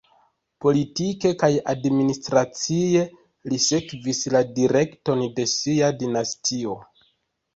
[0.63, 3.03] Politike kaj administracie
[3.53, 6.75] li sekvis la direkton de sia dinastio.